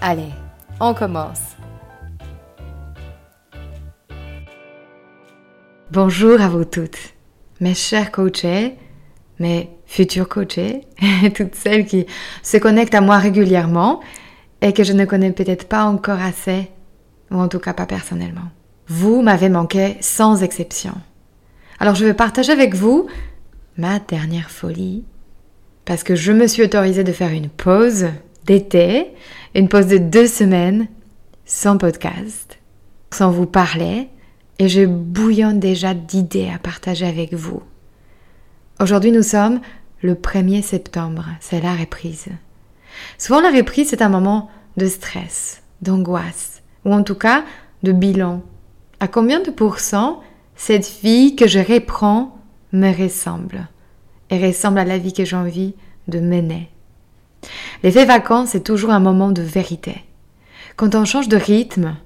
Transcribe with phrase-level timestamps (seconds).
[0.00, 0.30] Allez,
[0.78, 1.40] on commence.
[5.90, 7.14] Bonjour à vous toutes,
[7.60, 8.76] mes chers coachés,
[9.40, 10.82] mes futurs coachés,
[11.34, 12.06] toutes celles qui
[12.44, 14.00] se connectent à moi régulièrement
[14.60, 16.70] et que je ne connais peut-être pas encore assez,
[17.32, 18.50] ou en tout cas pas personnellement.
[18.86, 20.94] Vous m'avez manqué sans exception.
[21.80, 23.08] Alors je vais partager avec vous
[23.76, 25.04] ma dernière folie,
[25.84, 28.06] parce que je me suis autorisée de faire une pause
[28.48, 29.12] d'été,
[29.54, 30.88] une pause de deux semaines
[31.44, 32.58] sans podcast,
[33.12, 34.08] sans vous parler,
[34.58, 37.62] et je bouillonne déjà d'idées à partager avec vous.
[38.80, 39.60] Aujourd'hui, nous sommes
[40.00, 42.28] le 1er septembre, c'est la reprise.
[43.18, 47.44] Souvent, la reprise, c'est un moment de stress, d'angoisse, ou en tout cas
[47.82, 48.42] de bilan.
[48.98, 50.22] À combien de pourcents
[50.56, 52.34] cette vie que je reprends
[52.72, 53.68] me ressemble
[54.30, 55.74] et ressemble à la vie que j'ai envie
[56.08, 56.70] de mener?
[57.82, 60.04] L'effet vacances est toujours un moment de vérité.
[60.76, 61.96] Quand on change de rythme,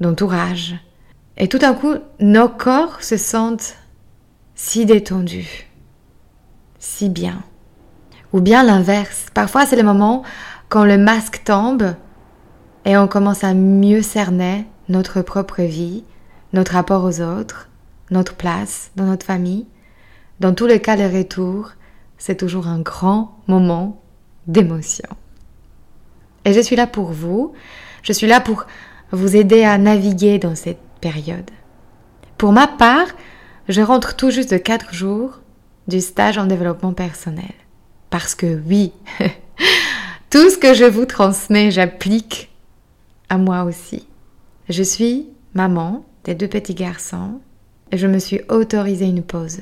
[0.00, 0.76] d'entourage,
[1.36, 3.76] et tout d'un coup, nos corps se sentent
[4.54, 5.68] si détendus,
[6.78, 7.42] si bien.
[8.32, 9.26] Ou bien l'inverse.
[9.32, 10.24] Parfois, c'est le moment
[10.68, 11.94] quand le masque tombe
[12.84, 16.04] et on commence à mieux cerner notre propre vie,
[16.52, 17.68] notre rapport aux autres,
[18.10, 19.66] notre place dans notre famille.
[20.40, 21.72] Dans tous les cas, le retour,
[22.18, 24.02] c'est toujours un grand moment
[24.48, 25.08] d'émotion.
[26.44, 27.52] Et je suis là pour vous,
[28.02, 28.66] je suis là pour
[29.12, 31.50] vous aider à naviguer dans cette période.
[32.36, 33.08] Pour ma part,
[33.68, 35.40] je rentre tout juste de 4 jours
[35.86, 37.52] du stage en développement personnel.
[38.10, 38.92] Parce que oui,
[40.30, 42.50] tout ce que je vous transmets, j'applique
[43.28, 44.06] à moi aussi.
[44.68, 47.40] Je suis maman des deux petits garçons
[47.90, 49.60] et je me suis autorisé une pause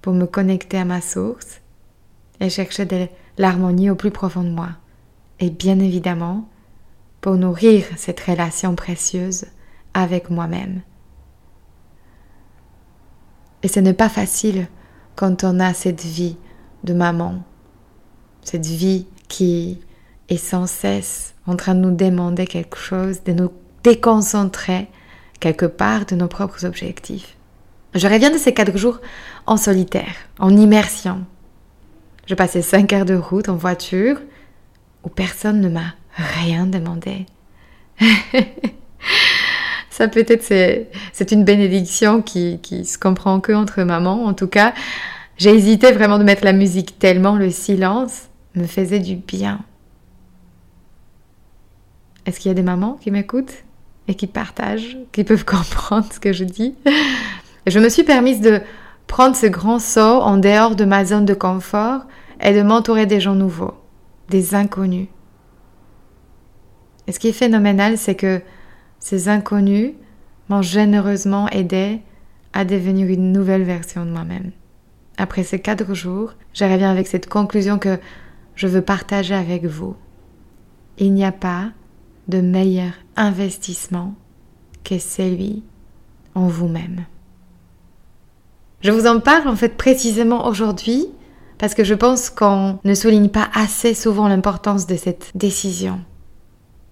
[0.00, 1.60] pour me connecter à ma source
[2.40, 3.08] et chercher des
[3.38, 4.70] l'harmonie au plus profond de moi.
[5.40, 6.48] Et bien évidemment,
[7.20, 9.46] pour nourrir cette relation précieuse
[9.94, 10.82] avec moi-même.
[13.62, 14.68] Et ce n'est pas facile
[15.16, 16.36] quand on a cette vie
[16.84, 17.42] de maman,
[18.42, 19.80] cette vie qui
[20.28, 23.50] est sans cesse en train de nous demander quelque chose, de nous
[23.82, 24.88] déconcentrer
[25.40, 27.36] quelque part de nos propres objectifs.
[27.94, 29.00] Je reviens de ces quatre jours
[29.46, 31.24] en solitaire, en immersion,
[32.26, 34.20] je passais 5 heures de route en voiture
[35.02, 37.26] où personne ne m'a rien demandé.
[39.90, 44.24] Ça peut-être c'est, c'est une bénédiction qui, qui se comprend que entre mamans.
[44.24, 44.74] En tout cas,
[45.36, 49.60] j'ai hésité vraiment de mettre la musique tellement le silence me faisait du bien.
[52.26, 53.64] Est-ce qu'il y a des mamans qui m'écoutent
[54.08, 56.74] et qui partagent, qui peuvent comprendre ce que je dis?
[57.66, 58.60] Je me suis permise de
[59.14, 62.00] prendre ce grand saut en dehors de ma zone de confort
[62.40, 63.74] et de m'entourer des gens nouveaux,
[64.28, 65.06] des inconnus.
[67.06, 68.42] Et ce qui est phénoménal, c'est que
[68.98, 69.92] ces inconnus
[70.48, 72.00] m'ont généreusement aidé
[72.52, 74.50] à devenir une nouvelle version de moi-même.
[75.16, 78.00] Après ces quatre jours, je reviens avec cette conclusion que
[78.56, 79.94] je veux partager avec vous.
[80.98, 81.70] Il n'y a pas
[82.26, 84.16] de meilleur investissement
[84.82, 85.62] que celui
[86.34, 87.04] en vous-même.
[88.84, 91.06] Je vous en parle en fait précisément aujourd'hui
[91.56, 96.00] parce que je pense qu'on ne souligne pas assez souvent l'importance de cette décision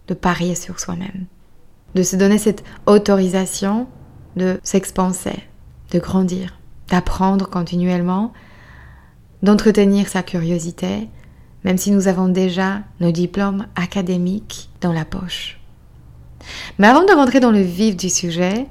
[0.08, 1.26] de parier sur soi-même,
[1.94, 3.86] de se donner cette autorisation
[4.36, 5.38] de s'expanser,
[5.90, 6.58] de grandir,
[6.88, 8.32] d'apprendre continuellement,
[9.42, 11.10] d'entretenir sa curiosité,
[11.64, 15.60] même si nous avons déjà nos diplômes académiques dans la poche.
[16.78, 18.66] Mais avant de rentrer dans le vif du sujet,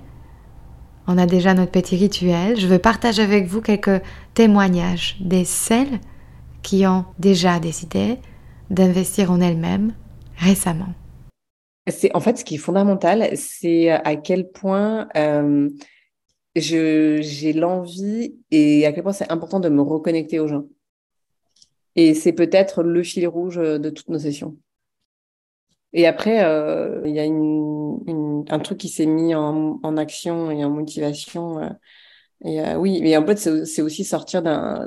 [1.12, 2.58] on a déjà notre petit rituel.
[2.58, 4.02] Je veux partager avec vous quelques
[4.34, 6.00] témoignages des celles
[6.63, 8.18] qui ont déjà décidé
[8.69, 9.94] d'investir en elles-mêmes
[10.38, 10.94] récemment.
[11.88, 15.69] C'est en fait ce qui est fondamental, c'est à quel point euh,
[16.56, 20.66] j'ai l'envie et à quel point c'est important de me reconnecter aux gens.
[21.98, 24.56] Et c'est peut-être le fil rouge de toutes nos sessions.
[25.94, 28.00] Et après, euh, il y a une,
[28.50, 31.60] un truc qui s'est mis en, action et en motivation.
[31.60, 31.70] Euh,
[32.44, 34.42] et euh, oui, mais en fait, c'est aussi sortir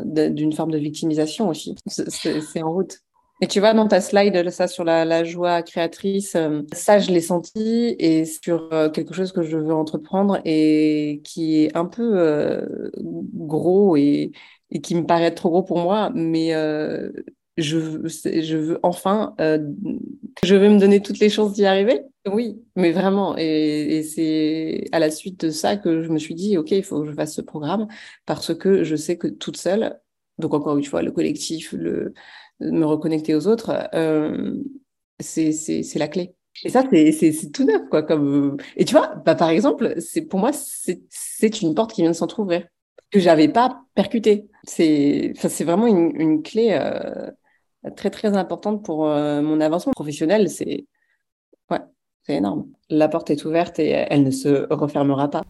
[0.04, 1.76] d'une forme de victimisation aussi.
[1.86, 2.98] C'est en route.
[3.40, 7.20] Et tu vois, dans ta slide, ça sur la, joie créatrice, euh, ça, je l'ai
[7.20, 12.64] senti et sur quelque chose que je veux entreprendre et qui est un peu
[13.02, 14.32] gros et,
[14.70, 16.52] et, qui me paraît trop gros pour moi, mais
[17.56, 22.02] je, je veux enfin, je veux me donner toutes les chances d'y arriver.
[22.30, 23.36] Oui, mais vraiment.
[23.36, 26.82] Et, et c'est à la suite de ça que je me suis dit, OK, il
[26.82, 27.86] faut que je fasse ce programme
[28.26, 29.98] parce que je sais que toute seule,
[30.38, 32.14] donc encore une fois, le collectif, le
[32.60, 34.54] me reconnecter aux autres, euh,
[35.20, 36.34] c'est la clé.
[36.62, 38.02] Et ça, c'est tout neuf, quoi.
[38.02, 38.56] Comme...
[38.76, 42.16] Et tu vois, bah, par exemple, c'est pour moi, c'est une porte qui vient de
[42.16, 42.66] s'entrouvrir,
[43.10, 44.46] que j'avais pas percutée.
[44.64, 47.30] C'est vraiment une, une clé euh,
[47.90, 50.48] très, très importante pour euh, mon avancement professionnel.
[50.48, 50.86] C'est
[51.70, 51.80] ouais,
[52.28, 52.66] énorme.
[52.90, 55.42] La porte est ouverte et elle ne se refermera pas.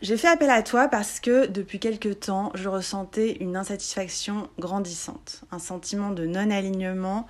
[0.00, 5.42] J'ai fait appel à toi parce que depuis quelque temps, je ressentais une insatisfaction grandissante,
[5.50, 7.26] un sentiment de non-alignement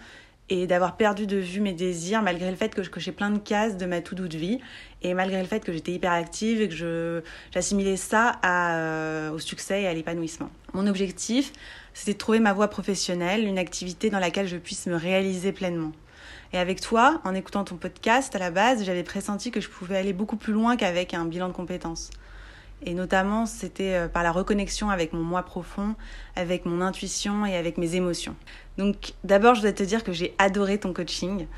[0.51, 3.39] et d'avoir perdu de vue mes désirs malgré le fait que je cochais plein de
[3.39, 4.59] cases de ma to-do de vie
[5.03, 9.83] et malgré le fait que j'étais hyper active et que j'assimilais ça euh, au succès
[9.83, 10.51] et à l'épanouissement.
[10.75, 11.53] Mon objectif,
[11.99, 15.91] c'était trouver ma voie professionnelle, une activité dans laquelle je puisse me réaliser pleinement.
[16.53, 19.97] Et avec toi, en écoutant ton podcast à la base, j'avais pressenti que je pouvais
[19.97, 22.11] aller beaucoup plus loin qu'avec un bilan de compétences.
[22.87, 25.97] Et notamment, c'était euh, par la reconnexion avec mon moi profond,
[26.37, 28.37] avec mon intuition et avec mes émotions.
[28.79, 31.49] Donc d'abord, je dois te dire que j'ai adoré ton coaching.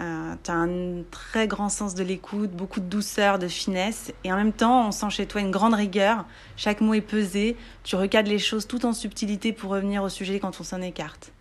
[0.00, 4.12] Euh, tu as un très grand sens de l'écoute, beaucoup de douceur, de finesse.
[4.24, 6.24] Et en même temps, on sent chez toi une grande rigueur.
[6.56, 7.56] Chaque mot est pesé.
[7.82, 11.32] Tu recadres les choses tout en subtilité pour revenir au sujet quand on s'en écarte.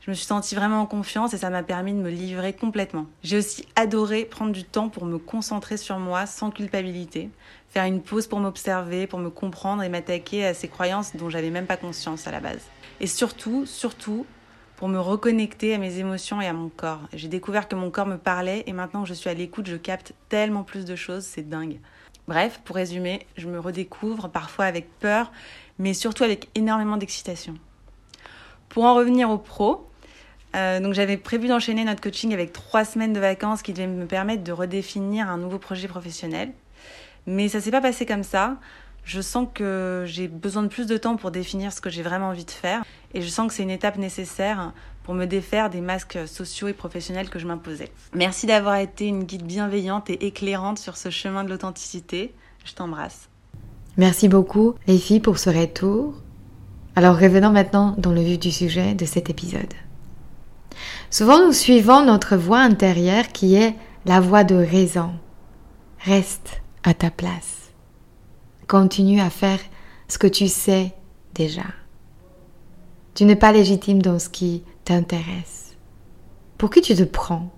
[0.00, 3.06] Je me suis sentie vraiment en confiance et ça m'a permis de me livrer complètement.
[3.22, 7.30] J'ai aussi adoré prendre du temps pour me concentrer sur moi sans culpabilité,
[7.70, 11.48] faire une pause pour m'observer, pour me comprendre et m'attaquer à ces croyances dont j'avais
[11.48, 12.60] même pas conscience à la base.
[13.00, 14.26] Et surtout, surtout,
[14.76, 17.00] pour me reconnecter à mes émotions et à mon corps.
[17.12, 20.14] J'ai découvert que mon corps me parlait et maintenant je suis à l'écoute, je capte
[20.28, 21.78] tellement plus de choses, c'est dingue.
[22.26, 25.30] Bref, pour résumer, je me redécouvre parfois avec peur,
[25.78, 27.54] mais surtout avec énormément d'excitation.
[28.68, 29.88] Pour en revenir au pro,
[30.56, 34.06] euh, donc j'avais prévu d'enchaîner notre coaching avec trois semaines de vacances qui devaient me
[34.06, 36.52] permettre de redéfinir un nouveau projet professionnel.
[37.26, 38.56] Mais ça s'est pas passé comme ça.
[39.04, 42.28] Je sens que j'ai besoin de plus de temps pour définir ce que j'ai vraiment
[42.28, 42.82] envie de faire.
[43.12, 44.72] Et je sens que c'est une étape nécessaire
[45.02, 47.92] pour me défaire des masques sociaux et professionnels que je m'imposais.
[48.14, 52.34] Merci d'avoir été une guide bienveillante et éclairante sur ce chemin de l'authenticité.
[52.64, 53.28] Je t'embrasse.
[53.96, 56.14] Merci beaucoup les filles pour ce retour.
[56.96, 59.74] Alors revenons maintenant dans le vif du sujet de cet épisode.
[61.10, 63.76] Souvent, nous suivons notre voix intérieure qui est
[64.06, 65.12] la voix de raison.
[66.00, 67.63] Reste à ta place.
[68.68, 69.58] Continue à faire
[70.08, 70.94] ce que tu sais
[71.34, 71.64] déjà.
[73.14, 75.76] Tu n'es pas légitime dans ce qui t'intéresse.
[76.58, 77.50] Pour qui tu te prends?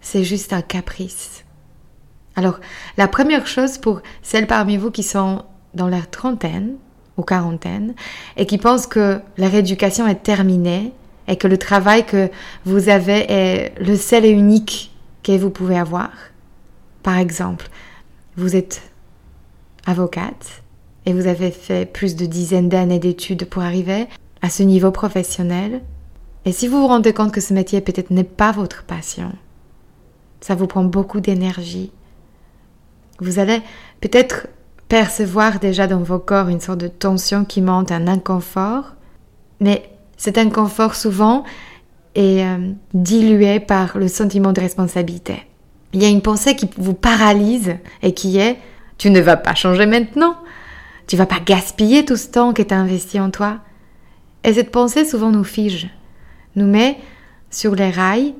[0.00, 1.44] C'est juste un caprice.
[2.36, 2.60] Alors,
[2.96, 5.44] la première chose pour celles parmi vous qui sont
[5.74, 6.76] dans la trentaine
[7.16, 7.94] ou quarantaine
[8.36, 10.92] et qui pensent que leur éducation est terminée
[11.28, 12.30] et que le travail que
[12.64, 14.92] vous avez est le seul et unique
[15.22, 16.10] que vous pouvez avoir.
[17.02, 17.68] Par exemple,
[18.36, 18.91] vous êtes
[19.86, 20.62] avocate
[21.06, 24.06] et vous avez fait plus de dizaines d'années d'études pour arriver
[24.40, 25.80] à ce niveau professionnel.
[26.44, 29.32] Et si vous vous rendez compte que ce métier peut-être n'est pas votre passion,
[30.40, 31.92] ça vous prend beaucoup d'énergie,
[33.20, 33.60] vous allez
[34.00, 34.48] peut-être
[34.88, 38.94] percevoir déjà dans vos corps une sorte de tension qui monte, un inconfort,
[39.60, 41.44] mais cet inconfort souvent
[42.14, 45.46] est euh, dilué par le sentiment de responsabilité.
[45.92, 48.58] Il y a une pensée qui vous paralyse et qui est
[49.02, 50.36] tu ne vas pas changer maintenant.
[51.08, 53.58] Tu vas pas gaspiller tout ce temps tu as investi en toi.
[54.44, 55.90] Et cette pensée souvent nous fige,
[56.54, 57.00] nous met
[57.50, 58.32] sur les rails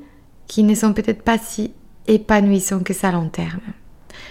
[0.47, 1.73] qui ne sont peut-être pas si
[2.07, 3.59] épanouissants que ça à long terme.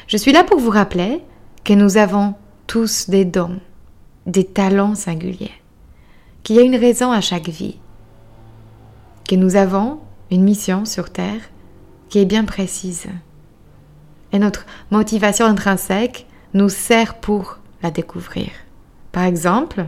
[0.07, 1.21] Je suis là pour vous rappeler
[1.65, 2.33] que nous avons
[2.67, 3.61] tous des dons,
[4.25, 5.53] des talents singuliers
[6.45, 7.77] qu'il y a une raison à chaque vie,
[9.29, 11.43] que nous avons une mission sur Terre
[12.09, 13.09] qui est bien précise.
[14.33, 18.51] Et notre motivation intrinsèque nous sert pour la découvrir.
[19.13, 19.87] Par exemple,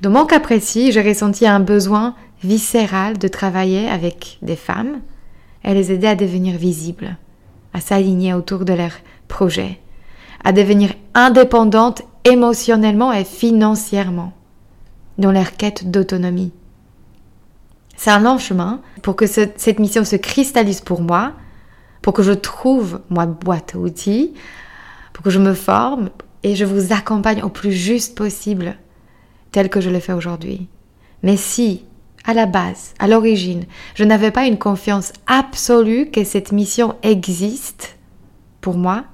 [0.00, 5.00] dans mon cas précis, j'ai ressenti un besoin viscéral de travailler avec des femmes
[5.64, 7.16] et les aider à devenir visibles,
[7.74, 9.80] à s'aligner autour de leurs projets,
[10.44, 14.32] à devenir indépendantes émotionnellement et financièrement
[15.18, 16.52] dans leur quête d'autonomie.
[17.96, 21.32] C'est un long chemin pour que cette mission se cristallise pour moi,
[22.08, 24.32] pour que je trouve ma boîte à outils,
[25.12, 26.08] pour que je me forme
[26.42, 28.78] et je vous accompagne au plus juste possible,
[29.52, 30.68] tel que je le fais aujourd'hui.
[31.22, 31.84] Mais si,
[32.24, 37.98] à la base, à l'origine, je n'avais pas une confiance absolue que cette mission existe
[38.62, 39.04] pour moi,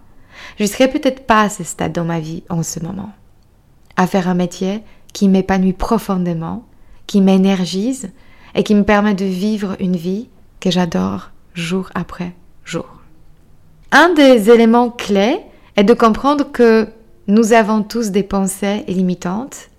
[0.56, 3.10] je ne serais peut-être pas à ce stade dans ma vie en ce moment.
[3.96, 6.64] À faire un métier qui m'épanouit profondément,
[7.08, 8.12] qui m'énergise
[8.54, 10.28] et qui me permet de vivre une vie
[10.60, 12.34] que j'adore jour après
[13.96, 15.38] Un des éléments clés
[15.76, 16.88] est de comprendre que
[17.28, 19.70] nous avons tous des pensées limitantes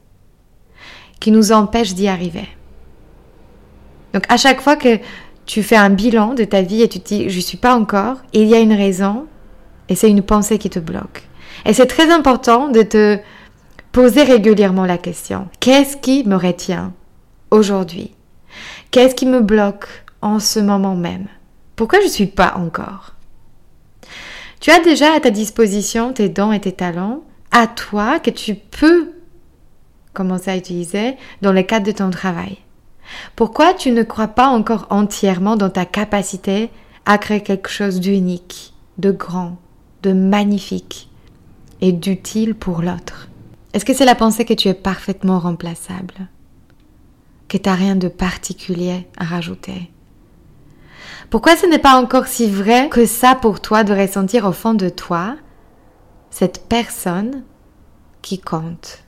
[1.19, 2.47] qui nous empêchent d'y arriver.
[4.13, 4.99] Donc à chaque fois que
[5.45, 8.17] tu fais un bilan de ta vie et tu te dis je suis pas encore,
[8.33, 9.27] il y a une raison
[9.89, 11.27] et c'est une pensée qui te bloque.
[11.65, 13.19] Et c'est très important de te
[13.91, 16.93] poser régulièrement la question qu'est-ce qui me retient
[17.51, 18.11] aujourd'hui?
[18.91, 19.87] Qu'est-ce qui me bloque
[20.21, 21.27] en ce moment même?
[21.75, 23.13] Pourquoi je ne suis pas encore?
[24.59, 27.23] Tu as déjà à ta disposition tes dons et tes talents.
[27.51, 29.11] À toi que tu peux
[30.13, 32.57] commencer à utiliser dans le cadre de ton travail.
[33.35, 36.69] Pourquoi tu ne crois pas encore entièrement dans ta capacité
[37.05, 39.57] à créer quelque chose d'unique, de grand,
[40.01, 41.09] de magnifique
[41.81, 43.29] et d'utile pour l'autre?
[43.73, 46.27] Est-ce que c'est la pensée que tu es parfaitement remplaçable?
[47.47, 49.91] Que tu n'as rien de particulier à rajouter?
[51.29, 54.73] Pourquoi ce n'est pas encore si vrai que ça pour toi de ressentir au fond
[54.73, 55.35] de toi
[56.29, 57.43] cette personne
[58.21, 59.03] qui compte,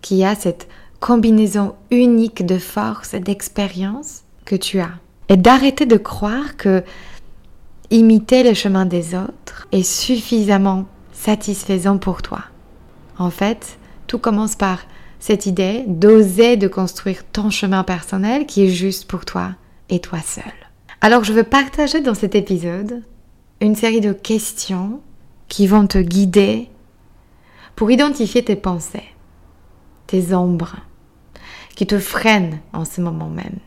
[0.00, 4.92] qui a cette combinaison unique de force et d'expérience que tu as?
[5.28, 6.82] Et d'arrêter de croire que
[7.90, 12.40] imiter le chemin des autres est suffisamment satisfaisant pour toi.
[13.18, 14.78] En fait, tout commence par
[15.18, 19.50] cette idée d'oser de construire ton chemin personnel qui est juste pour toi
[19.90, 20.44] et toi seul.
[21.00, 23.02] Alors je veux partager dans cet épisode
[23.60, 25.00] une série de questions
[25.48, 26.70] qui vont te guider
[27.76, 29.04] pour identifier tes pensées,
[30.06, 30.76] tes ombres,
[31.74, 33.58] qui te freinent en ce moment même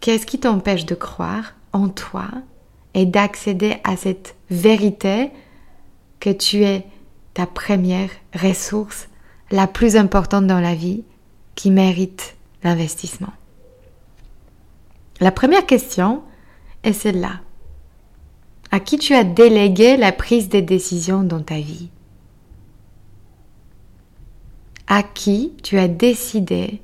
[0.00, 2.26] Qu'est-ce qui t'empêche de croire en toi
[2.94, 5.30] et d'accéder à cette vérité
[6.18, 6.84] que tu es
[7.34, 9.08] ta première ressource
[9.52, 11.04] la plus importante dans la vie
[11.54, 13.32] qui mérite l'investissement?
[15.20, 16.22] La première question
[16.82, 17.40] est celle-là.
[18.70, 21.90] À qui tu as délégué la prise des décisions dans ta vie?
[24.86, 26.80] À qui tu as décidé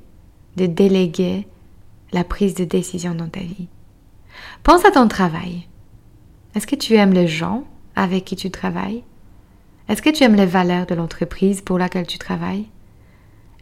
[0.55, 1.47] de déléguer
[2.11, 3.67] la prise de décision dans ta vie?
[4.63, 5.67] Pense à ton travail.
[6.55, 7.63] Est-ce que tu aimes les gens
[7.95, 9.03] avec qui tu travailles?
[9.87, 12.67] Est-ce que tu aimes les valeurs de l'entreprise pour laquelle tu travailles?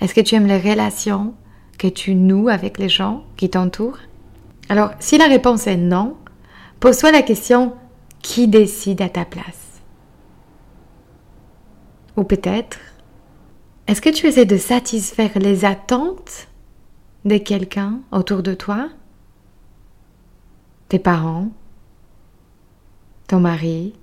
[0.01, 1.33] Est-ce que tu aimes les relations
[1.77, 3.99] que tu noues avec les gens qui t'entourent?
[4.69, 6.17] Alors, si la réponse est non,
[6.79, 7.75] pose-toi la question
[8.21, 9.81] qui décide à ta place?
[12.17, 12.79] Ou peut-être,
[13.87, 16.47] est-ce que tu essaies de satisfaire les attentes
[17.25, 18.89] de quelqu'un autour de toi,
[20.89, 21.49] tes parents,
[23.27, 23.93] ton mari,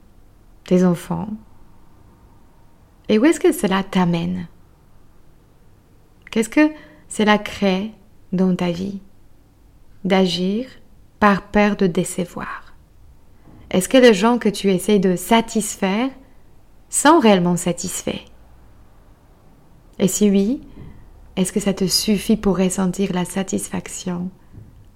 [0.64, 1.28] tes enfants?
[3.08, 4.46] Et où est-ce que cela t'amène?
[6.30, 6.70] Qu'est-ce que
[7.08, 7.92] cela crée
[8.32, 9.00] dans ta vie?
[10.04, 10.66] D'agir
[11.18, 12.74] par peur de décevoir.
[13.70, 16.10] Est-ce que les gens que tu essayes de satisfaire
[16.90, 18.24] sont réellement satisfaits
[19.98, 20.60] Et si oui,
[21.36, 24.30] est-ce que ça te suffit pour ressentir la satisfaction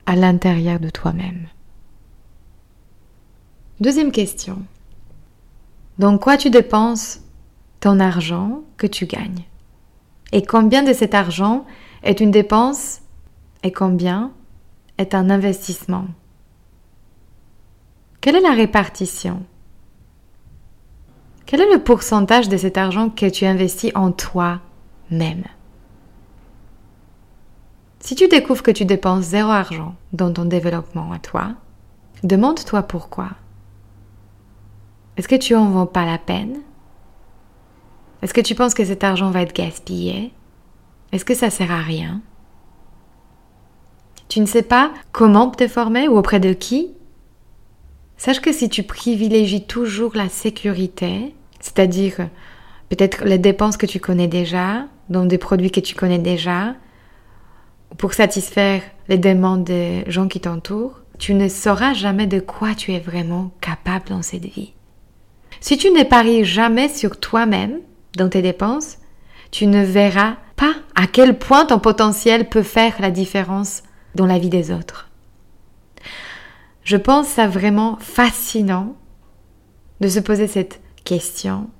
[0.06, 1.48] à l'intérieur de toi-même?
[3.80, 4.62] Deuxième question.
[5.98, 7.20] Dans quoi tu dépenses
[7.80, 9.44] ton argent que tu gagnes?
[10.32, 11.64] Et combien de cet argent
[12.02, 13.00] est une dépense
[13.62, 14.32] et combien
[14.99, 16.07] est un investissement.
[18.21, 19.43] Quelle est la répartition?
[21.47, 25.45] Quel est le pourcentage de cet argent que tu investis en toi-même?
[28.00, 31.55] Si tu découvres que tu dépenses zéro argent dans ton développement à toi,
[32.23, 33.31] demande-toi pourquoi.
[35.17, 36.59] Est-ce que tu en vends pas la peine?
[38.23, 40.33] Est-ce que tu penses que cet argent va être gaspillé?
[41.12, 42.21] Est-ce que ça sert à rien?
[44.28, 46.92] Tu ne sais pas comment te former ou auprès de qui?
[48.16, 52.28] Sache que si tu privilégies toujours la sécurité, c'est-à-dire
[52.88, 56.75] peut-être les dépenses que tu connais déjà, dans des produits que tu connais déjà,
[57.97, 62.92] pour satisfaire les demandes des gens qui t'entourent, tu ne sauras jamais de quoi tu
[62.92, 64.73] es vraiment capable dans cette vie.
[65.61, 67.80] Si tu ne paries jamais sur toi-même
[68.16, 68.99] dans tes dépenses,
[69.50, 73.82] tu ne verras pas à quel point ton potentiel peut faire la différence
[74.18, 75.08] dans la vie des autres.
[76.82, 78.96] Je pense ça vraiment fascinant
[80.00, 81.70] de se poser cette question.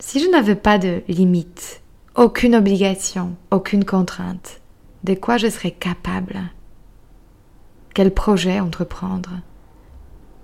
[0.00, 1.80] Si je n'avais pas de limite,
[2.16, 4.60] aucune obligation, aucune contrainte,
[5.04, 6.40] de quoi je serais capable?
[7.94, 9.30] Quel projet entreprendre?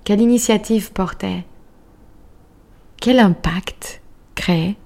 [0.05, 1.45] Quelle initiative porter?
[2.97, 4.03] Quel impact
[4.37, 4.77] créer?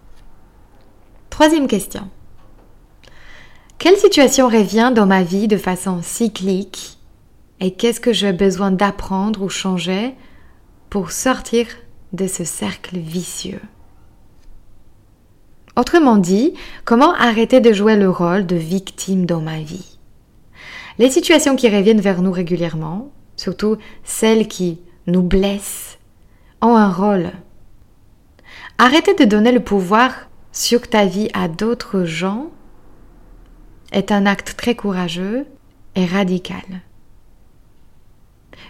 [1.29, 2.09] Troisième question.
[3.79, 6.99] Quelle situation revient dans ma vie de façon cyclique
[7.61, 10.17] et qu'est-ce que j'ai besoin d'apprendre ou changer
[10.91, 11.69] pour sortir
[12.13, 13.61] de ce cercle vicieux?
[15.77, 16.55] Autrement dit,
[16.85, 20.01] comment arrêter de jouer le rôle de victime dans ma vie?
[20.99, 25.99] Les situations qui reviennent vers nous régulièrement, surtout celles qui nous blessent,
[26.61, 27.31] ont un rôle.
[28.79, 30.15] Arrêter de donner le pouvoir
[30.51, 32.51] sur ta vie à d'autres gens
[33.93, 35.47] est un acte très courageux
[35.95, 36.63] et radical.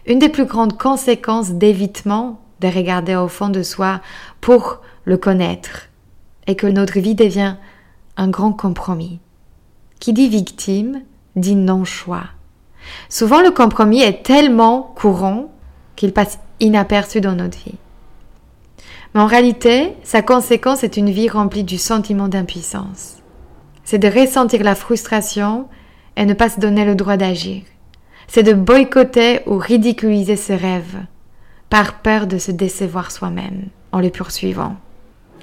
[0.07, 4.01] Une des plus grandes conséquences d'évitement de regarder au fond de soi
[4.41, 5.89] pour le connaître
[6.47, 7.57] est que notre vie devient
[8.17, 9.21] un grand compromis.
[10.01, 11.03] Qui dit victime
[11.37, 12.25] dit non-choix.
[13.09, 15.51] Souvent le compromis est tellement courant
[15.97, 17.75] qu'il passe inaperçu dans notre vie.
[19.15, 23.18] Mais en réalité, sa conséquence est une vie remplie du sentiment d'impuissance
[23.89, 25.67] c'est de ressentir la frustration
[26.19, 27.63] et ne pas se donner le droit d'agir.
[28.27, 30.99] C'est de boycotter ou ridiculiser ses rêves
[31.71, 34.77] par peur de se décevoir soi-même en les poursuivant.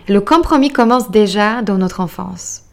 [0.07, 2.65] Le compromis commence déjà dans notre enfance,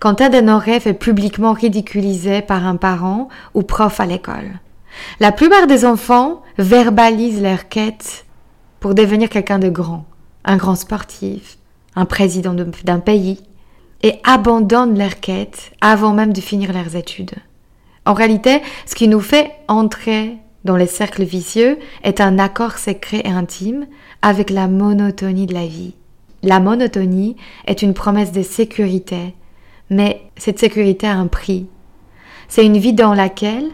[0.00, 4.58] quand un de nos rêves est publiquement ridiculisé par un parent ou prof à l'école.
[5.20, 8.26] La plupart des enfants verbalisent leur quête
[8.80, 10.06] pour devenir quelqu'un de grand,
[10.44, 11.56] un grand sportif,
[11.94, 13.38] un président d'un pays,
[14.02, 17.34] et abandonnent leur quête avant même de finir leurs études.
[18.06, 23.22] En réalité, ce qui nous fait entrer dans les cercles vicieux est un accord secret
[23.24, 23.86] et intime
[24.22, 25.94] avec la monotonie de la vie.
[26.42, 27.36] La monotonie
[27.66, 29.34] est une promesse de sécurité,
[29.90, 31.66] mais cette sécurité a un prix.
[32.48, 33.68] C'est une vie dans laquelle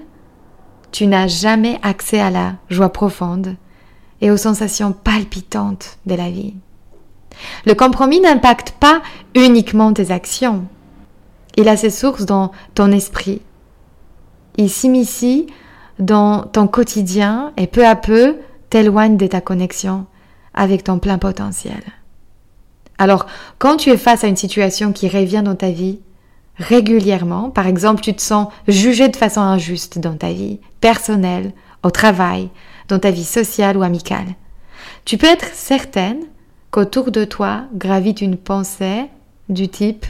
[0.91, 3.57] tu n'as jamais accès à la joie profonde
[4.21, 6.55] et aux sensations palpitantes de la vie.
[7.65, 9.03] Le compromis n'impacte pas
[9.35, 10.65] uniquement tes actions.
[11.57, 13.43] Il a ses sources dans ton esprit.
[14.57, 15.25] Il s'immisce
[15.99, 18.37] dans ton quotidien et peu à peu
[18.71, 20.07] t'éloigne de ta connexion
[20.55, 21.83] avec ton plein potentiel.
[22.99, 23.27] Alors,
[23.59, 26.01] quand tu es face à une situation qui revient dans ta vie
[26.57, 31.91] régulièrement, par exemple, tu te sens jugé de façon injuste dans ta vie personnelle, au
[31.91, 32.49] travail,
[32.89, 34.27] dans ta vie sociale ou amicale,
[35.05, 36.21] tu peux être certaine
[36.77, 39.07] qu'autour de toi gravite une pensée
[39.49, 40.05] du type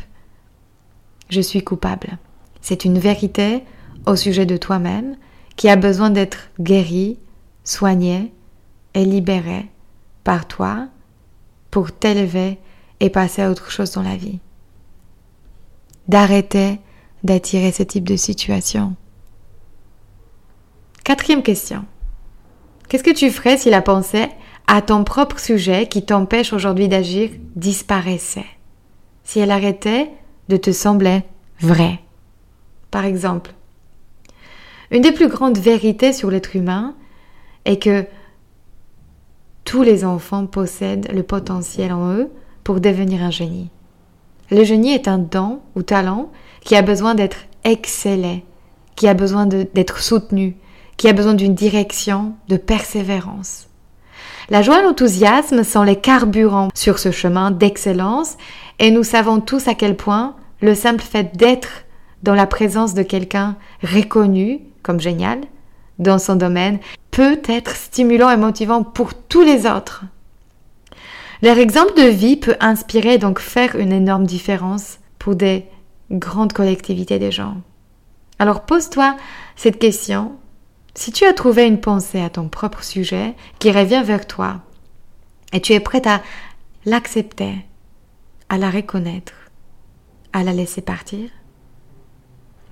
[1.29, 2.19] je suis coupable.
[2.61, 3.63] C'est une vérité
[4.05, 5.17] au sujet de toi-même
[5.55, 7.19] qui a besoin d'être guérie,
[7.63, 8.33] soignée
[8.95, 9.67] et libérée
[10.25, 10.89] par toi
[11.71, 12.59] pour t'élever
[12.99, 14.41] et passer à autre chose dans la vie.
[16.09, 16.81] D'arrêter
[17.23, 18.97] d'attirer ce type de situation.
[21.05, 21.85] Quatrième question.
[22.89, 24.27] Qu'est-ce que tu ferais si la pensée
[24.67, 28.47] à ton propre sujet qui t'empêche aujourd'hui d'agir disparaissait,
[29.25, 30.11] si elle arrêtait
[30.49, 31.23] de te sembler
[31.61, 32.01] vraie.
[32.91, 33.53] Par exemple,
[34.91, 36.95] une des plus grandes vérités sur l'être humain
[37.65, 38.07] est que
[39.65, 42.31] tous les enfants possèdent le potentiel en eux
[42.63, 43.71] pour devenir un génie.
[44.51, 48.45] Le génie est un don ou talent qui a besoin d'être excellé,
[48.95, 50.57] qui a besoin d'être soutenu,
[50.97, 53.69] qui a besoin d'une direction, de persévérance.
[54.49, 58.37] La joie et l'enthousiasme sont les carburants sur ce chemin d'excellence
[58.79, 61.85] et nous savons tous à quel point le simple fait d'être
[62.23, 65.41] dans la présence de quelqu'un reconnu comme génial
[65.99, 66.79] dans son domaine
[67.11, 70.05] peut être stimulant et motivant pour tous les autres.
[71.43, 75.65] Leur exemple de vie peut inspirer et donc faire une énorme différence pour des
[76.13, 77.57] grandes collectivités de gens.
[78.39, 79.17] Alors pose-toi
[79.57, 80.33] cette question
[80.97, 84.63] si tu as trouvé une pensée à ton propre sujet qui revient vers toi
[85.53, 86.23] et tu es prête à
[86.87, 87.55] l'accepter,
[88.49, 89.35] à la reconnaître,
[90.33, 91.29] à la laisser partir,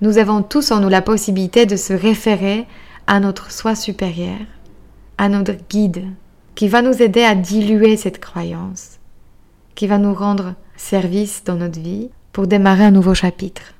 [0.01, 2.65] nous avons tous en nous la possibilité de se référer
[3.07, 4.39] à notre soi supérieur,
[5.17, 6.07] à notre guide,
[6.55, 8.99] qui va nous aider à diluer cette croyance,
[9.75, 13.73] qui va nous rendre service dans notre vie pour démarrer un nouveau chapitre.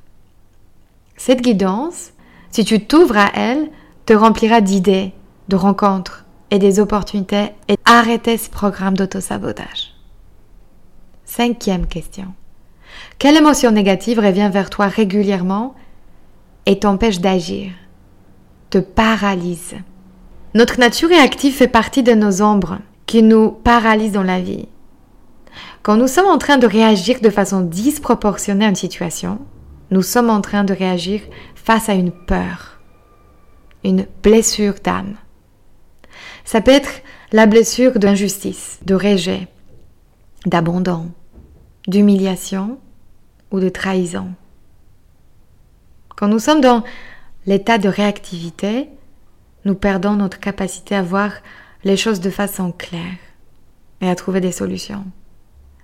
[1.17, 2.11] Cette guidance,
[2.51, 3.69] si tu t'ouvres à elle,
[4.05, 5.13] te remplira d'idées,
[5.47, 9.93] de rencontres et des opportunités et arrêter ce programme d'autosabotage.
[11.25, 12.27] Cinquième question.
[13.17, 15.75] Quelle émotion négative revient vers toi régulièrement
[16.65, 17.71] et t'empêche d'agir,
[18.69, 19.75] te paralyse?
[20.53, 24.67] Notre nature réactive fait partie de nos ombres qui nous paralysent dans la vie.
[25.83, 29.39] Quand nous sommes en train de réagir de façon disproportionnée à une situation,
[29.91, 31.21] nous sommes en train de réagir
[31.55, 32.74] face à une peur,
[33.85, 35.15] une blessure d'âme.
[36.43, 39.47] Ça peut être la blessure d'injustice, de rejet,
[40.45, 41.11] d'abandon,
[41.87, 42.79] d'humiliation
[43.51, 44.29] ou de trahison.
[46.15, 46.83] Quand nous sommes dans
[47.45, 48.89] l'état de réactivité,
[49.65, 51.31] nous perdons notre capacité à voir
[51.83, 53.17] les choses de façon claire
[54.01, 55.05] et à trouver des solutions.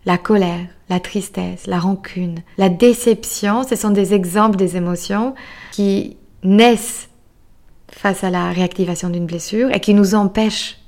[0.05, 5.35] La colère, la tristesse, la rancune, la déception, ce sont des exemples des émotions
[5.71, 7.10] qui naissent
[8.01, 10.79] face à la réactivation d'une blessure et qui nous empêchent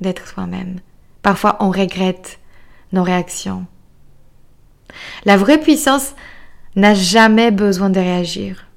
[0.00, 0.78] d'être soi-même.
[1.20, 2.38] Parfois, on regrette
[2.92, 3.66] nos réactions.
[5.24, 6.14] La vraie puissance
[6.76, 8.68] n'a jamais besoin de réagir.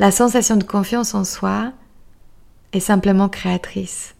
[0.00, 1.70] La sensation de confiance en soi
[2.72, 4.16] est simplement créatrice,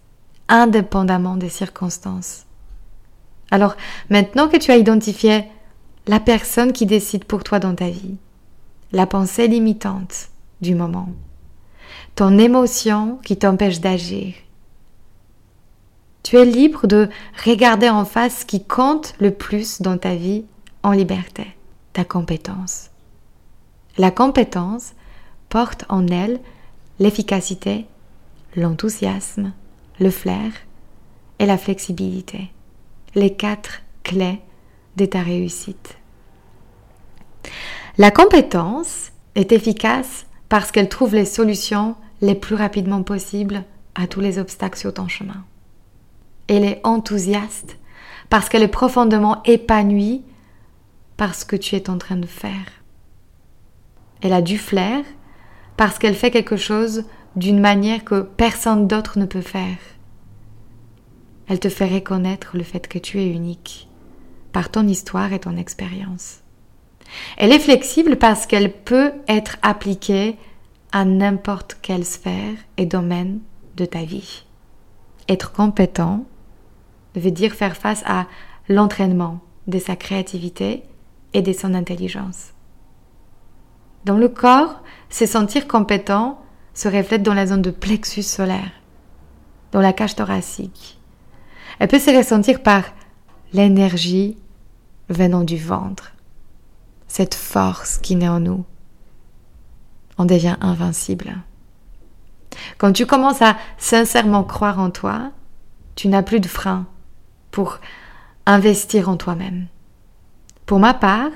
[0.46, 2.46] indépendamment des circonstances.
[3.50, 3.76] Alors,
[4.10, 5.44] maintenant que tu as identifié
[6.06, 8.16] la personne qui décide pour toi dans ta vie,
[8.92, 10.28] la pensée limitante
[10.60, 11.08] du moment,
[12.18, 14.34] ton émotion qui t'empêche d'agir,
[16.24, 17.08] tu es libre de
[17.46, 20.44] regarder en face ce qui compte le plus dans ta vie
[20.82, 21.46] en liberté,
[21.92, 22.90] ta compétence.
[23.98, 24.94] La compétence
[25.48, 26.40] porte en elle
[26.98, 27.86] l'efficacité,
[28.56, 29.52] l'enthousiasme,
[30.00, 30.50] le flair
[31.38, 32.50] et la flexibilité
[33.14, 34.40] les quatre clés
[34.96, 35.96] de ta réussite.
[37.96, 44.20] La compétence est efficace parce qu'elle trouve les solutions les plus rapidement possibles à tous
[44.20, 45.44] les obstacles sur ton chemin.
[46.48, 47.78] Elle est enthousiaste
[48.30, 50.22] parce qu'elle est profondément épanouie
[51.16, 52.72] par ce que tu es en train de faire.
[54.20, 55.04] Elle a du flair
[55.76, 57.04] parce qu'elle fait quelque chose
[57.36, 59.76] d'une manière que personne d'autre ne peut faire.
[61.46, 63.88] Elle te fait reconnaître le fait que tu es unique
[64.52, 66.40] par ton histoire et ton expérience.
[67.36, 70.36] Elle est flexible parce qu'elle peut être appliquée
[70.92, 73.40] à n'importe quelle sphère et domaine
[73.76, 74.44] de ta vie.
[75.28, 76.24] Être compétent
[77.14, 78.26] veut dire faire face à
[78.68, 80.82] l'entraînement de sa créativité
[81.34, 82.52] et de son intelligence.
[84.04, 86.40] Dans le corps, se sentir compétent
[86.74, 88.70] se reflète dans la zone de plexus solaire,
[89.72, 90.98] dans la cage thoracique,
[91.78, 92.84] elle peut se ressentir par
[93.52, 94.36] l'énergie
[95.08, 96.12] venant du ventre,
[97.06, 98.64] cette force qui naît en nous.
[100.18, 101.36] On devient invincible.
[102.76, 105.30] Quand tu commences à sincèrement croire en toi,
[105.94, 106.86] tu n'as plus de frein
[107.50, 107.78] pour
[108.46, 109.66] investir en toi-même.
[110.66, 111.30] Pour ma part,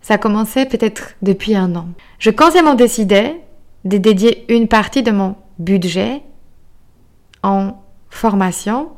[0.00, 1.88] ça a commencé peut-être depuis un an.
[2.18, 3.36] Je consciemment décidé
[3.84, 6.22] de dédier une partie de mon budget
[7.42, 8.90] en formation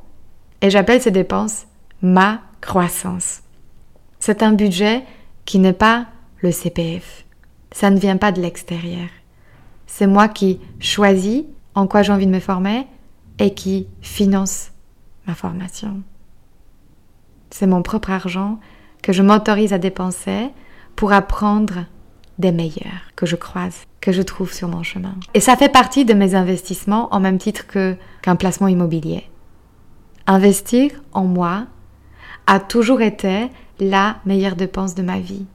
[0.63, 1.67] et j'appelle ces dépenses
[2.03, 3.43] ma croissance.
[4.19, 5.05] C'est un budget
[5.45, 6.07] qui n'est pas
[6.39, 7.25] le CPF.
[7.73, 9.09] Ça ne vient pas de l'extérieur.
[9.87, 12.87] C'est moi qui choisis en quoi j'ai envie de me former
[13.39, 14.71] et qui finance
[15.27, 16.03] ma formation.
[17.51, 18.61] C'est mon propre argent
[19.03, 20.51] que je m'autorise à dépenser
[20.97, 21.87] pour apprendre
[22.39, 25.15] des meilleurs que je croise, que je trouve sur mon chemin.
[25.35, 29.31] Et ça fait partie de mes investissements en même titre qu'un placement immobilier
[30.31, 31.67] investir en moi
[32.47, 33.49] a toujours été
[33.81, 35.47] la meilleure dépense de ma vie.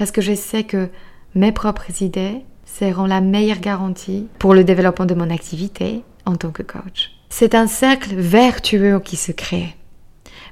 [0.00, 0.88] Parce que je sais que
[1.34, 6.52] mes propres idées seront la meilleure garantie pour le développement de mon activité en tant
[6.52, 7.10] que coach.
[7.28, 9.76] C'est un cercle vertueux qui se crée.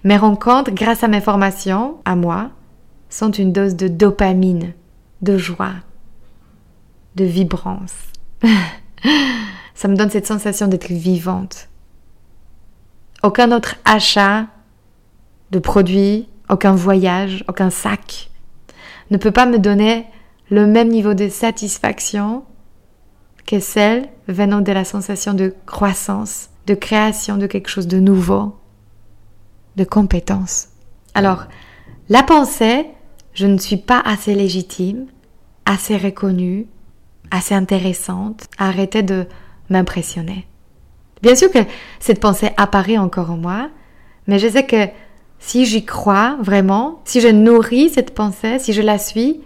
[0.05, 2.51] Mes rencontres, grâce à mes formations, à moi,
[3.09, 4.75] sont une dose de dopamine,
[5.23, 5.77] de joie,
[7.15, 7.95] de vibrance.
[9.75, 11.71] Ça me donne cette sensation d'être vivante,
[13.23, 14.45] aucun autre achat
[15.53, 18.29] de produits, aucun voyage, aucun sac
[19.11, 20.07] ne peut pas me donner
[20.51, 22.45] le même niveau de satisfaction
[23.47, 28.57] que celle venant de la sensation de croissance, de création de quelque chose de nouveau,
[29.77, 30.69] de compétence.
[31.15, 31.47] Alors,
[32.09, 32.87] la pensée,
[33.33, 35.07] je ne suis pas assez légitime,
[35.65, 36.67] assez reconnue,
[37.31, 39.27] assez intéressante, arrêtez de
[39.71, 40.47] m'impressionner.
[41.23, 41.59] Bien sûr que
[42.01, 43.71] cette pensée apparaît encore en moi,
[44.27, 44.89] mais je sais que
[45.41, 49.41] si j'y crois vraiment, si je nourris cette pensée, si je la suis,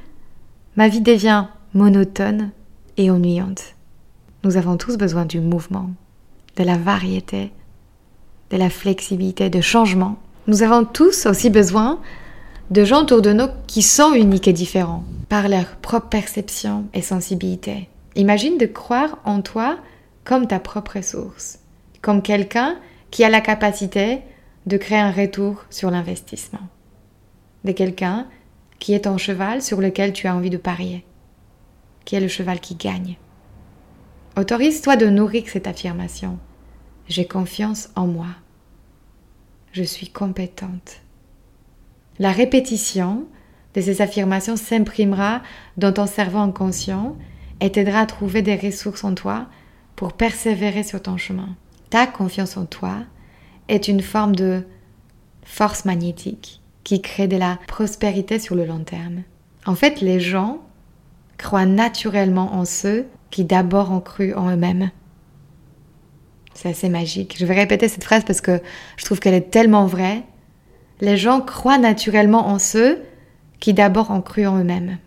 [0.77, 2.51] ma vie devient monotone
[2.97, 3.75] et ennuyante.
[4.45, 5.91] nous avons tous besoin du mouvement,
[6.57, 7.53] de la variété,
[8.51, 10.17] de la flexibilité, de changement.
[10.47, 12.01] Nous avons tous aussi besoin
[12.71, 17.03] de gens autour de nous qui sont uniques et différents par leur propre perception et
[17.03, 17.89] sensibilité.
[18.17, 19.79] Imagine de croire en toi
[20.25, 21.59] comme ta propre source,
[22.03, 22.77] comme quelqu'un
[23.11, 24.21] qui a la capacité
[24.67, 26.69] de créer un retour sur l'investissement,
[27.65, 28.27] de quelqu'un
[28.79, 31.05] qui est ton cheval sur lequel tu as envie de parier,
[32.05, 33.17] qui est le cheval qui gagne.
[34.37, 36.39] Autorise-toi de nourrir cette affirmation.
[37.09, 38.29] J'ai confiance en moi.
[39.73, 41.01] Je suis compétente.
[42.19, 43.27] La répétition
[43.75, 45.43] de ces affirmations s'imprimera
[45.77, 47.17] dans ton cerveau inconscient
[47.61, 49.47] et t'aidera à trouver des ressources en toi
[49.97, 51.57] pour persévérer sur ton chemin.
[51.91, 53.05] Ta confiance en toi
[53.73, 54.63] est une forme de
[55.45, 59.23] force magnétique qui crée de la prospérité sur le long terme.
[59.67, 60.61] En fait, les gens
[61.39, 64.91] croient naturellement en ceux qui d'abord ont cru en eux-mêmes.
[66.55, 67.37] C'est assez magique.
[67.39, 68.61] Je vais répéter cette phrase parce que
[68.97, 70.23] je trouve qu'elle est tellement vraie.
[71.01, 73.03] Les gens croient naturellement en ceux
[73.59, 74.99] qui d'abord ont cru en eux-mêmes.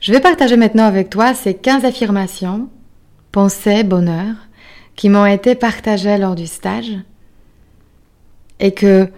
[0.00, 2.68] Je vais partager maintenant avec toi ces 15 affirmations,
[3.32, 4.34] pensées, bonheur,
[4.96, 6.92] qui m'ont été partagées lors du stage
[8.60, 9.08] et que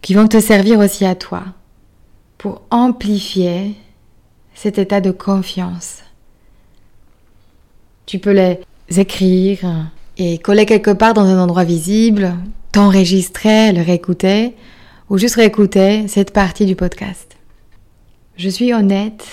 [0.00, 1.44] qui vont te servir aussi à toi
[2.38, 3.76] pour amplifier
[4.54, 6.02] cet état de confiance.
[8.06, 8.58] Tu peux les
[8.98, 12.34] écrire et coller quelque part dans un endroit visible,
[12.72, 14.54] t'enregistrer, le réécouter
[15.08, 17.36] ou juste réécouter cette partie du podcast.
[18.36, 19.24] Je suis honnête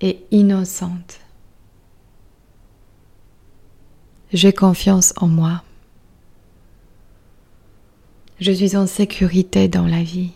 [0.00, 1.21] et innocente.
[4.32, 5.62] J'ai confiance en moi.
[8.40, 10.32] Je suis en sécurité dans la vie.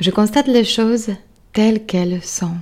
[0.00, 1.10] Je constate les choses
[1.52, 2.56] telles qu'elles sont.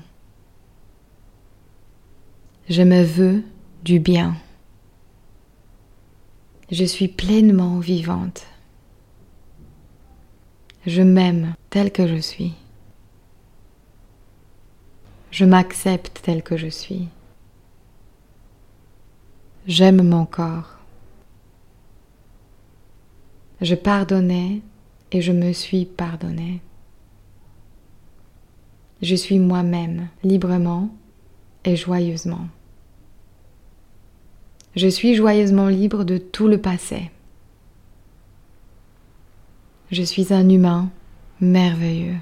[2.68, 3.42] Je me veux
[3.82, 4.36] du bien.
[6.70, 8.46] Je suis pleinement vivante.
[10.86, 12.52] Je m'aime tel que je suis.
[15.30, 17.08] Je m'accepte tel que je suis.
[19.66, 20.78] J'aime mon corps.
[23.60, 24.62] Je pardonnais
[25.10, 26.60] et je me suis pardonné.
[29.02, 30.90] Je suis moi-même, librement
[31.64, 32.46] et joyeusement.
[34.76, 37.10] Je suis joyeusement libre de tout le passé.
[39.90, 40.90] Je suis un humain
[41.40, 42.18] merveilleux.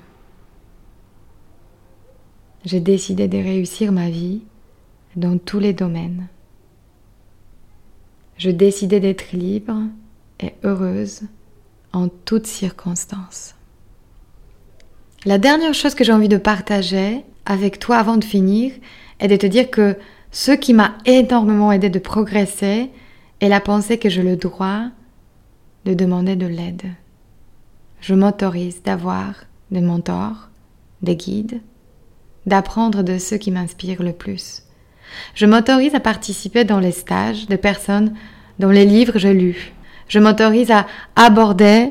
[2.64, 4.40] J'ai décidé de réussir ma vie
[5.14, 6.28] dans tous les domaines.
[8.36, 9.78] Je décidais d'être libre
[10.40, 11.22] et heureuse
[11.92, 13.54] en toutes circonstances.
[15.24, 18.72] La dernière chose que j'ai envie de partager avec toi avant de finir
[19.20, 19.96] est de te dire que
[20.32, 22.90] ce qui m'a énormément aidé de progresser
[23.40, 24.88] est la pensée que j'ai le droit
[25.84, 26.90] de demander de l'aide.
[28.00, 30.50] Je m'autorise d'avoir des mentors,
[31.02, 31.60] des guides,
[32.46, 34.63] d'apprendre de ceux qui m'inspirent le plus.
[35.34, 38.14] Je m'autorise à participer dans les stages de personnes
[38.58, 39.72] dont les livres j'ai lus,
[40.08, 40.86] je m'autorise à
[41.16, 41.90] aborder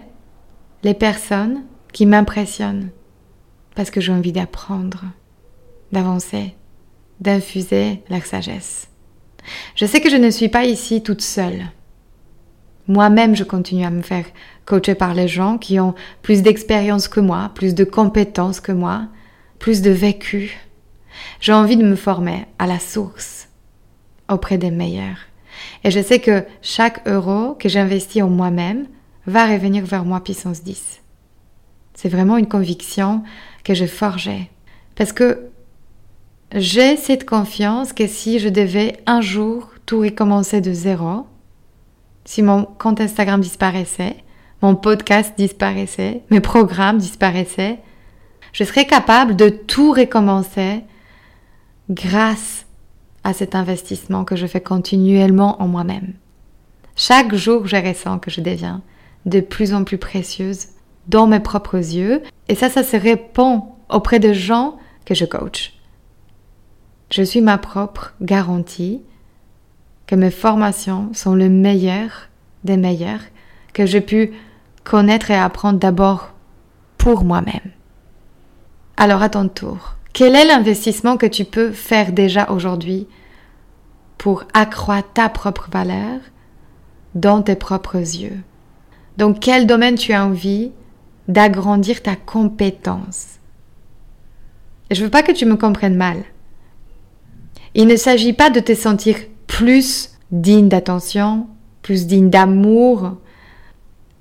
[0.84, 2.90] les personnes qui m'impressionnent
[3.76, 5.04] parce que j'ai envie d'apprendre,
[5.92, 6.56] d'avancer,
[7.20, 8.88] d'infuser la sagesse.
[9.76, 11.72] Je sais que je ne suis pas ici toute seule.
[12.88, 14.26] Moi-même, je continue à me faire
[14.66, 19.08] coacher par les gens qui ont plus d'expérience que moi, plus de compétences que moi,
[19.60, 20.58] plus de vécu.
[21.44, 23.50] J'ai envie de me former à la source,
[24.32, 25.18] auprès des meilleurs.
[25.84, 28.88] Et je sais que chaque euro que j'investis en moi-même
[29.28, 31.02] va revenir vers moi puissance 10.
[31.96, 33.24] C'est vraiment une conviction
[33.66, 34.50] que je forgeais.
[34.96, 35.50] Parce que
[36.56, 41.28] j'ai cette confiance que si je devais un jour tout recommencer de zéro,
[42.24, 44.16] si mon compte Instagram disparaissait,
[44.62, 47.80] mon podcast disparaissait, mes programmes disparaissaient,
[48.54, 50.84] je serais capable de tout recommencer
[51.90, 52.66] grâce
[53.24, 56.14] à cet investissement que je fais continuellement en moi-même.
[56.96, 58.82] Chaque jour, je ressens que je deviens
[59.26, 60.68] de plus en plus précieuse
[61.08, 65.74] dans mes propres yeux, et ça, ça se répond auprès de gens que je coach.
[67.12, 69.02] Je suis ma propre garantie
[70.08, 72.30] que mes formations sont le meilleur
[72.64, 73.22] des meilleurs
[73.74, 74.34] que j'ai pu
[74.84, 76.34] connaître et apprendre d'abord
[76.98, 77.72] pour moi-même.
[78.98, 83.08] Alors à ton tour, quel est l'investissement que tu peux faire déjà aujourd'hui
[84.20, 86.20] pour accroître ta propre valeur
[87.16, 88.40] dans tes propres yeux?
[89.18, 90.72] Dans quel domaine tu as envie
[91.28, 93.40] d'agrandir ta compétence?
[94.92, 96.24] Je veux pas que tu me comprennes mal.
[97.74, 101.48] Il ne s'agit pas de te sentir plus digne d'attention,
[101.82, 103.18] plus digne d'amour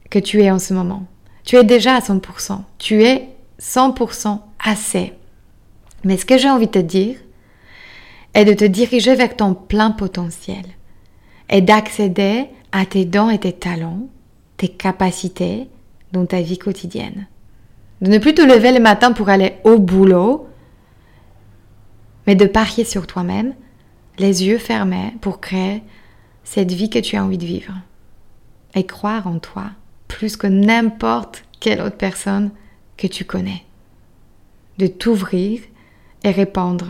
[0.08, 1.04] que tu es en ce moment.
[1.44, 2.60] Tu es déjà à 100%.
[2.78, 3.28] Tu es
[3.60, 5.12] 100% assez.
[6.04, 7.16] Mais ce que j'ai envie de te dire
[8.34, 10.64] est de te diriger vers ton plein potentiel
[11.48, 14.08] et d'accéder à tes dons et tes talents,
[14.56, 15.68] tes capacités
[16.12, 17.26] dans ta vie quotidienne.
[18.00, 20.48] De ne plus te lever le matin pour aller au boulot,
[22.26, 23.54] mais de parier sur toi-même,
[24.18, 25.82] les yeux fermés pour créer
[26.44, 27.74] cette vie que tu as envie de vivre.
[28.74, 29.70] Et croire en toi
[30.08, 32.50] plus que n'importe quelle autre personne
[32.96, 33.64] que tu connais.
[34.78, 35.60] De t'ouvrir
[36.24, 36.86] et répondre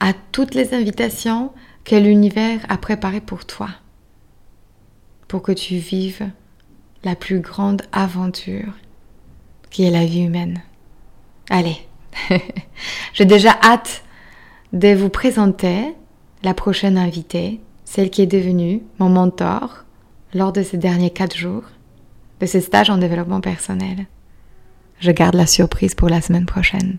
[0.00, 1.52] à toutes les invitations
[1.84, 3.68] que l'univers a préparées pour toi,
[5.28, 6.28] pour que tu vives
[7.04, 8.72] la plus grande aventure
[9.70, 10.62] qui est la vie humaine.
[11.50, 11.76] Allez,
[13.14, 14.04] j'ai déjà hâte
[14.72, 15.94] de vous présenter
[16.42, 19.84] la prochaine invitée, celle qui est devenue mon mentor
[20.34, 21.64] lors de ces derniers quatre jours
[22.40, 24.06] de ce stage en développement personnel.
[24.98, 26.98] Je garde la surprise pour la semaine prochaine.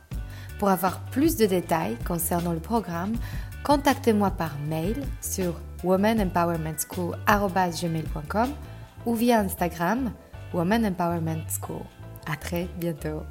[0.61, 3.15] Pour avoir plus de détails concernant le programme,
[3.63, 8.49] contactez-moi par mail sur womanempowermentschool.com
[9.07, 10.11] ou via Instagram
[10.53, 11.81] Woman Empowerment School.
[12.31, 13.23] À très bientôt.